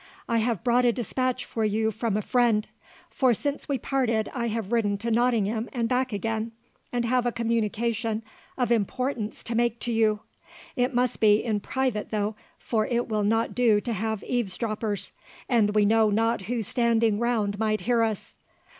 I 0.27 0.39
have 0.39 0.63
brought 0.63 0.83
a 0.83 0.91
despatch 0.91 1.45
for 1.45 1.63
you 1.63 1.91
from 1.91 2.17
a 2.17 2.23
friend; 2.23 2.67
for 3.11 3.35
since 3.35 3.69
we 3.69 3.77
parted 3.77 4.31
I 4.33 4.47
have 4.47 4.71
ridden 4.71 4.97
to 4.97 5.11
Nottingham 5.11 5.69
and 5.71 5.87
back 5.87 6.11
again, 6.11 6.53
and 6.91 7.05
have 7.05 7.27
a 7.27 7.31
communication 7.31 8.23
of 8.57 8.71
importance 8.71 9.43
to 9.43 9.53
make 9.53 9.79
to 9.81 9.91
you. 9.91 10.21
It 10.75 10.95
must 10.95 11.19
be 11.19 11.43
in 11.43 11.59
private 11.59 12.09
though, 12.09 12.35
for 12.57 12.87
it 12.87 13.09
will 13.09 13.21
not 13.23 13.53
do 13.53 13.79
to 13.81 13.93
have 13.93 14.23
eaves 14.23 14.57
droppers, 14.57 15.13
and 15.47 15.75
we 15.75 15.85
know 15.85 16.09
not 16.09 16.45
who 16.45 16.63
standing 16.63 17.19
round 17.19 17.59
might 17.59 17.81
hear 17.81 18.01
us. 18.01 18.37